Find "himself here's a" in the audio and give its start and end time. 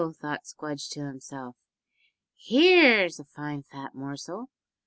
1.05-3.23